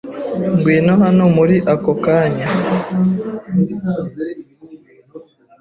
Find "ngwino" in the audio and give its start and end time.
0.53-0.93